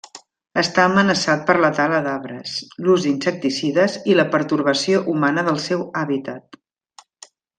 Està 0.59 0.85
amenaçat 0.91 1.43
per 1.49 1.55
la 1.65 1.69
tala 1.79 1.99
d'arbres, 2.07 2.55
l'ús 2.87 3.05
d'insecticides 3.09 3.99
i 4.13 4.17
la 4.21 4.27
pertorbació 4.37 5.03
humana 5.15 5.43
del 5.51 5.63
seu 5.69 5.87
hàbitat. 6.03 6.61